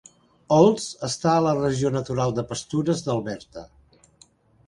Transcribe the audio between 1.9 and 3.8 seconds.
natural de pastures d'Alberta.